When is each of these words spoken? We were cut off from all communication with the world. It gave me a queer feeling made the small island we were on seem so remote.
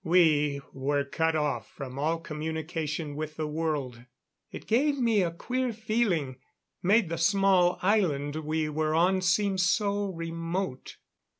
We 0.03 0.61
were 0.73 1.03
cut 1.03 1.35
off 1.35 1.69
from 1.71 1.99
all 1.99 2.17
communication 2.19 3.15
with 3.15 3.35
the 3.35 3.45
world. 3.45 4.03
It 4.51 4.65
gave 4.65 4.97
me 4.97 5.21
a 5.21 5.29
queer 5.29 5.71
feeling 5.73 6.37
made 6.81 7.09
the 7.09 7.19
small 7.19 7.77
island 7.83 8.37
we 8.37 8.67
were 8.67 8.95
on 8.95 9.21
seem 9.21 9.59
so 9.59 10.07
remote. 10.11 10.97